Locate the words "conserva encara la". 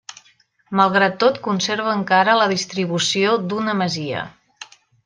1.49-2.49